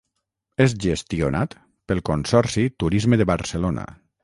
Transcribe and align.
És 0.63 0.71
gestionat 0.85 1.53
pel 1.91 2.03
consorci 2.11 2.65
Turisme 2.85 3.23
de 3.23 3.31
Barcelona. 3.35 3.89